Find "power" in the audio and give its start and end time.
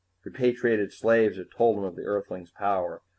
2.49-3.03